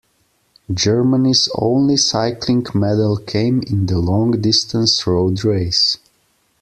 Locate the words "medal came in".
2.73-3.85